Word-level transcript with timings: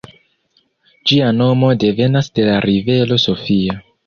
Ĝia 1.11 1.27
nomo 1.41 1.69
devenas 1.85 2.31
de 2.41 2.47
la 2.49 2.57
rivero 2.69 3.21
Sofia. 3.27 3.79